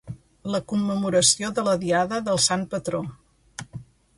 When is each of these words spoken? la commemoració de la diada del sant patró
la 0.53 0.61
commemoració 0.71 1.51
de 1.59 1.65
la 1.69 1.75
diada 1.83 2.19
del 2.31 2.41
sant 2.49 2.65
patró 2.73 3.03